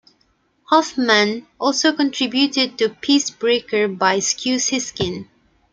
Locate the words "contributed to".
1.93-2.89